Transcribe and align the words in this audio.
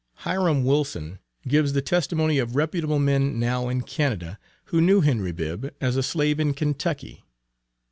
Hiram 0.25 0.63
Wilson 0.63 1.19
gives 1.47 1.73
the 1.73 1.81
testimony 1.83 2.39
of 2.39 2.55
reputable 2.55 2.97
men 2.97 3.39
now 3.39 3.69
in 3.69 3.81
Canada, 3.81 4.39
who 4.65 4.81
knew 4.81 5.01
Henry 5.01 5.31
Bibb 5.31 5.75
as 5.79 5.95
a 5.95 6.01
slave 6.01 6.39
in 6.39 6.55
Kentucky. 6.55 7.23